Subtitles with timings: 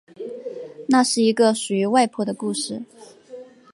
[0.87, 2.81] 那是一个属于外婆的故事